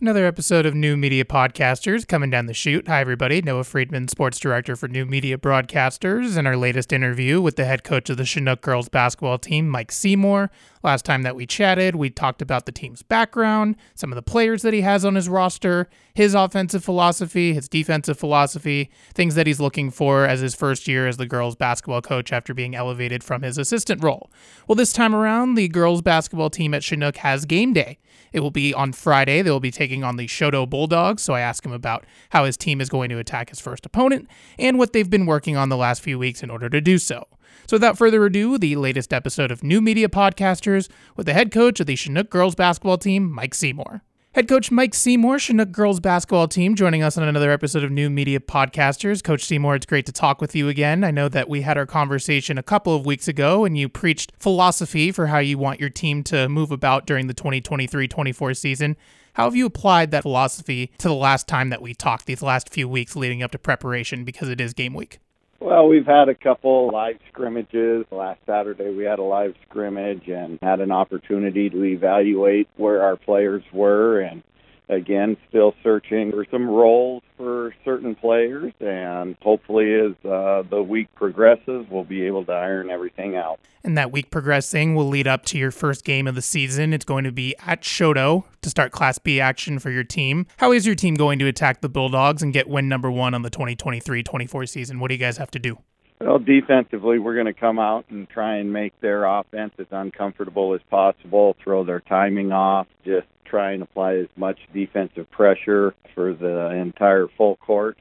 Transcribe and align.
Another 0.00 0.26
episode 0.26 0.64
of 0.64 0.76
New 0.76 0.96
Media 0.96 1.24
Podcasters 1.24 2.06
coming 2.06 2.30
down 2.30 2.46
the 2.46 2.54
chute. 2.54 2.86
Hi, 2.86 3.00
everybody. 3.00 3.42
Noah 3.42 3.64
Friedman, 3.64 4.06
sports 4.06 4.38
director 4.38 4.76
for 4.76 4.86
New 4.86 5.04
Media 5.04 5.36
Broadcasters, 5.36 6.36
and 6.36 6.46
our 6.46 6.56
latest 6.56 6.92
interview 6.92 7.40
with 7.40 7.56
the 7.56 7.64
head 7.64 7.82
coach 7.82 8.08
of 8.08 8.16
the 8.16 8.24
Chinook 8.24 8.60
girls 8.60 8.88
basketball 8.88 9.38
team, 9.38 9.68
Mike 9.68 9.90
Seymour. 9.90 10.52
Last 10.82 11.04
time 11.04 11.22
that 11.22 11.36
we 11.36 11.46
chatted, 11.46 11.96
we 11.96 12.10
talked 12.10 12.40
about 12.40 12.66
the 12.66 12.72
team's 12.72 13.02
background, 13.02 13.76
some 13.94 14.12
of 14.12 14.16
the 14.16 14.22
players 14.22 14.62
that 14.62 14.74
he 14.74 14.82
has 14.82 15.04
on 15.04 15.14
his 15.14 15.28
roster, 15.28 15.88
his 16.14 16.34
offensive 16.34 16.84
philosophy, 16.84 17.54
his 17.54 17.68
defensive 17.68 18.18
philosophy, 18.18 18.90
things 19.14 19.34
that 19.34 19.46
he's 19.46 19.60
looking 19.60 19.90
for 19.90 20.24
as 20.24 20.40
his 20.40 20.54
first 20.54 20.88
year 20.88 21.06
as 21.06 21.16
the 21.16 21.26
girls 21.26 21.56
basketball 21.56 22.02
coach 22.02 22.32
after 22.32 22.54
being 22.54 22.74
elevated 22.74 23.24
from 23.24 23.42
his 23.42 23.58
assistant 23.58 24.02
role. 24.02 24.30
Well, 24.66 24.76
this 24.76 24.92
time 24.92 25.14
around, 25.14 25.54
the 25.54 25.68
girls 25.68 26.02
basketball 26.02 26.50
team 26.50 26.74
at 26.74 26.82
Chinook 26.82 27.16
has 27.18 27.44
game 27.44 27.72
day. 27.72 27.98
It 28.32 28.40
will 28.40 28.50
be 28.50 28.74
on 28.74 28.92
Friday. 28.92 29.42
They 29.42 29.50
will 29.50 29.60
be 29.60 29.70
taking 29.70 30.04
on 30.04 30.16
the 30.16 30.26
Choteau 30.26 30.66
Bulldogs. 30.66 31.22
So 31.22 31.34
I 31.34 31.40
ask 31.40 31.64
him 31.64 31.72
about 31.72 32.04
how 32.30 32.44
his 32.44 32.56
team 32.56 32.80
is 32.80 32.88
going 32.88 33.08
to 33.10 33.18
attack 33.18 33.50
his 33.50 33.60
first 33.60 33.86
opponent 33.86 34.28
and 34.58 34.78
what 34.78 34.92
they've 34.92 35.08
been 35.08 35.26
working 35.26 35.56
on 35.56 35.68
the 35.68 35.76
last 35.76 36.02
few 36.02 36.18
weeks 36.18 36.42
in 36.42 36.50
order 36.50 36.68
to 36.68 36.80
do 36.80 36.98
so. 36.98 37.26
So 37.66 37.76
without 37.76 37.98
further 37.98 38.24
ado, 38.24 38.58
the 38.58 38.76
latest 38.76 39.12
episode 39.12 39.50
of 39.50 39.62
New 39.62 39.80
Media 39.80 40.08
Podcasters 40.08 40.88
with 41.16 41.26
the 41.26 41.34
head 41.34 41.52
coach 41.52 41.80
of 41.80 41.86
the 41.86 41.96
Chinook 41.96 42.30
girls 42.30 42.54
basketball 42.54 42.98
team, 42.98 43.30
Mike 43.30 43.54
Seymour. 43.54 44.02
Head 44.34 44.46
coach 44.46 44.70
Mike 44.70 44.94
Seymour, 44.94 45.38
Chinook 45.38 45.72
girls 45.72 46.00
basketball 46.00 46.48
team, 46.48 46.74
joining 46.74 47.02
us 47.02 47.16
on 47.16 47.26
another 47.26 47.50
episode 47.50 47.82
of 47.82 47.90
New 47.90 48.08
Media 48.10 48.38
Podcasters. 48.38 49.24
Coach 49.24 49.44
Seymour, 49.44 49.74
it's 49.74 49.86
great 49.86 50.06
to 50.06 50.12
talk 50.12 50.40
with 50.40 50.54
you 50.54 50.68
again. 50.68 51.02
I 51.02 51.10
know 51.10 51.28
that 51.28 51.48
we 51.48 51.62
had 51.62 51.78
our 51.78 51.86
conversation 51.86 52.58
a 52.58 52.62
couple 52.62 52.94
of 52.94 53.06
weeks 53.06 53.26
ago 53.26 53.64
and 53.64 53.76
you 53.76 53.88
preached 53.88 54.32
philosophy 54.38 55.10
for 55.12 55.26
how 55.26 55.38
you 55.38 55.58
want 55.58 55.80
your 55.80 55.90
team 55.90 56.22
to 56.24 56.48
move 56.48 56.70
about 56.70 57.06
during 57.06 57.26
the 57.26 57.34
2023 57.34 58.06
24 58.06 58.54
season. 58.54 58.96
How 59.32 59.44
have 59.44 59.56
you 59.56 59.66
applied 59.66 60.10
that 60.10 60.22
philosophy 60.22 60.92
to 60.98 61.08
the 61.08 61.14
last 61.14 61.48
time 61.48 61.70
that 61.70 61.82
we 61.82 61.94
talked, 61.94 62.26
these 62.26 62.42
last 62.42 62.68
few 62.68 62.86
weeks 62.86 63.16
leading 63.16 63.42
up 63.42 63.50
to 63.52 63.58
preparation 63.58 64.24
because 64.24 64.48
it 64.48 64.60
is 64.60 64.74
game 64.74 64.94
week? 64.94 65.20
Well, 65.60 65.88
we've 65.88 66.06
had 66.06 66.28
a 66.28 66.36
couple 66.36 66.92
live 66.92 67.18
scrimmages. 67.32 68.06
Last 68.12 68.38
Saturday, 68.46 68.94
we 68.94 69.02
had 69.04 69.18
a 69.18 69.24
live 69.24 69.54
scrimmage 69.68 70.28
and 70.28 70.56
had 70.62 70.78
an 70.80 70.92
opportunity 70.92 71.68
to 71.68 71.84
evaluate 71.84 72.68
where 72.76 73.02
our 73.02 73.16
players 73.16 73.64
were. 73.72 74.20
And 74.20 74.44
again, 74.88 75.36
still 75.48 75.74
searching 75.82 76.30
for 76.30 76.46
some 76.52 76.68
roles 76.68 77.24
for 77.36 77.74
certain 77.98 78.14
players. 78.14 78.72
And 78.80 79.36
hopefully, 79.42 79.94
as 79.94 80.12
uh, 80.24 80.62
the 80.68 80.82
week 80.82 81.08
progresses, 81.14 81.86
we'll 81.90 82.04
be 82.04 82.26
able 82.26 82.44
to 82.44 82.52
iron 82.52 82.90
everything 82.90 83.36
out. 83.36 83.60
And 83.84 83.96
that 83.96 84.12
week 84.12 84.30
progressing 84.30 84.94
will 84.94 85.08
lead 85.08 85.26
up 85.26 85.44
to 85.46 85.58
your 85.58 85.70
first 85.70 86.04
game 86.04 86.26
of 86.26 86.34
the 86.34 86.42
season. 86.42 86.92
It's 86.92 87.04
going 87.04 87.24
to 87.24 87.32
be 87.32 87.54
at 87.66 87.82
Choteau 87.82 88.44
to 88.62 88.70
start 88.70 88.92
Class 88.92 89.18
B 89.18 89.40
action 89.40 89.78
for 89.78 89.90
your 89.90 90.04
team. 90.04 90.46
How 90.58 90.72
is 90.72 90.86
your 90.86 90.94
team 90.94 91.14
going 91.14 91.38
to 91.38 91.46
attack 91.46 91.80
the 91.80 91.88
Bulldogs 91.88 92.42
and 92.42 92.52
get 92.52 92.68
win 92.68 92.88
number 92.88 93.10
one 93.10 93.34
on 93.34 93.42
the 93.42 93.50
2023 93.50 94.22
24 94.22 94.66
season? 94.66 95.00
What 95.00 95.08
do 95.08 95.14
you 95.14 95.20
guys 95.20 95.38
have 95.38 95.50
to 95.52 95.58
do? 95.58 95.78
Well, 96.20 96.40
defensively, 96.40 97.20
we're 97.20 97.34
going 97.34 97.46
to 97.46 97.52
come 97.52 97.78
out 97.78 98.06
and 98.10 98.28
try 98.28 98.56
and 98.56 98.72
make 98.72 99.00
their 99.00 99.24
offense 99.24 99.72
as 99.78 99.86
uncomfortable 99.92 100.74
as 100.74 100.80
possible, 100.90 101.56
throw 101.62 101.84
their 101.84 102.00
timing 102.00 102.50
off, 102.50 102.88
just 103.04 103.28
try 103.48 103.72
and 103.72 103.82
apply 103.82 104.16
as 104.16 104.28
much 104.36 104.58
defensive 104.72 105.30
pressure 105.30 105.94
for 106.14 106.34
the 106.34 106.70
entire 106.70 107.26
full 107.36 107.56
court. 107.56 107.98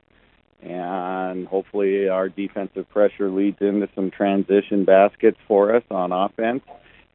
And 0.61 1.47
hopefully, 1.47 2.09
our 2.09 2.29
defensive 2.29 2.89
pressure 2.89 3.29
leads 3.29 3.57
into 3.61 3.87
some 3.93 4.09
transition 4.09 4.85
baskets 4.85 5.37
for 5.47 5.75
us 5.75 5.83
on 5.91 6.11
offense. 6.11 6.63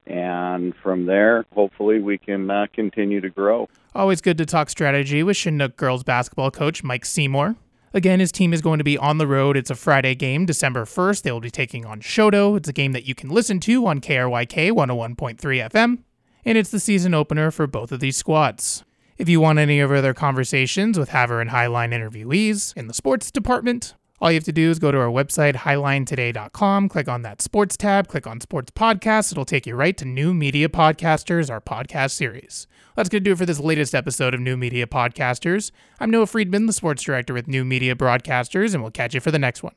And 0.06 0.74
from 0.82 1.06
there, 1.06 1.44
hopefully, 1.52 2.00
we 2.00 2.18
can 2.18 2.50
uh, 2.50 2.66
continue 2.72 3.20
to 3.20 3.30
grow. 3.30 3.68
Always 3.94 4.20
good 4.20 4.38
to 4.38 4.46
talk 4.46 4.70
strategy 4.70 5.22
with 5.22 5.36
Chinook 5.36 5.76
girls 5.76 6.02
basketball 6.02 6.50
coach 6.50 6.82
Mike 6.82 7.04
Seymour. 7.04 7.56
Again, 7.94 8.20
his 8.20 8.32
team 8.32 8.54
is 8.54 8.62
going 8.62 8.78
to 8.78 8.84
be 8.84 8.96
on 8.96 9.18
the 9.18 9.26
road. 9.26 9.56
It's 9.56 9.70
a 9.70 9.74
Friday 9.74 10.14
game, 10.14 10.46
December 10.46 10.84
1st. 10.84 11.22
They 11.22 11.32
will 11.32 11.40
be 11.40 11.50
taking 11.50 11.84
on 11.84 12.00
Choteau. 12.00 12.56
It's 12.56 12.68
a 12.68 12.72
game 12.72 12.92
that 12.92 13.06
you 13.06 13.14
can 13.14 13.28
listen 13.28 13.60
to 13.60 13.86
on 13.86 14.00
KRYK 14.00 14.70
101.3 14.70 15.36
FM 15.70 15.98
and 16.44 16.58
it's 16.58 16.70
the 16.70 16.80
season 16.80 17.14
opener 17.14 17.50
for 17.50 17.66
both 17.66 17.92
of 17.92 18.00
these 18.00 18.16
squads. 18.16 18.84
If 19.18 19.28
you 19.28 19.40
want 19.40 19.58
any 19.58 19.80
of 19.80 19.90
our 19.90 19.98
other 19.98 20.14
conversations 20.14 20.98
with 20.98 21.10
Havre 21.10 21.40
and 21.40 21.50
Highline 21.50 21.92
interviewees 21.92 22.76
in 22.76 22.88
the 22.88 22.94
sports 22.94 23.30
department, 23.30 23.94
all 24.20 24.30
you 24.30 24.36
have 24.36 24.44
to 24.44 24.52
do 24.52 24.70
is 24.70 24.78
go 24.78 24.92
to 24.92 24.98
our 24.98 25.08
website, 25.08 25.56
highlinetoday.com, 25.56 26.88
click 26.88 27.08
on 27.08 27.22
that 27.22 27.42
sports 27.42 27.76
tab, 27.76 28.08
click 28.08 28.26
on 28.26 28.40
sports 28.40 28.70
podcasts. 28.70 29.32
It'll 29.32 29.44
take 29.44 29.66
you 29.66 29.74
right 29.74 29.96
to 29.96 30.04
New 30.04 30.32
Media 30.32 30.68
Podcasters, 30.68 31.50
our 31.50 31.60
podcast 31.60 32.12
series. 32.12 32.66
That's 32.96 33.08
going 33.08 33.22
to 33.22 33.28
do 33.28 33.32
it 33.32 33.38
for 33.38 33.46
this 33.46 33.58
latest 33.58 33.94
episode 33.94 34.34
of 34.34 34.40
New 34.40 34.56
Media 34.56 34.86
Podcasters. 34.86 35.72
I'm 35.98 36.10
Noah 36.10 36.26
Friedman, 36.26 36.66
the 36.66 36.72
sports 36.72 37.02
director 37.02 37.32
with 37.34 37.48
New 37.48 37.64
Media 37.64 37.94
Broadcasters, 37.94 38.74
and 38.74 38.82
we'll 38.82 38.92
catch 38.92 39.14
you 39.14 39.20
for 39.20 39.30
the 39.30 39.38
next 39.38 39.62
one. 39.62 39.70